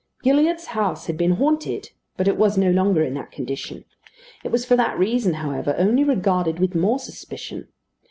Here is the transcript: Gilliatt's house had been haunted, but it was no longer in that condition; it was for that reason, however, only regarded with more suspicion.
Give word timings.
Gilliatt's 0.23 0.65
house 0.73 1.05
had 1.05 1.15
been 1.15 1.33
haunted, 1.33 1.91
but 2.17 2.27
it 2.27 2.35
was 2.35 2.57
no 2.57 2.71
longer 2.71 3.03
in 3.03 3.13
that 3.13 3.31
condition; 3.31 3.85
it 4.43 4.51
was 4.51 4.65
for 4.65 4.75
that 4.75 4.97
reason, 4.97 5.35
however, 5.35 5.75
only 5.77 6.03
regarded 6.03 6.57
with 6.57 6.73
more 6.73 6.97
suspicion. 6.97 7.67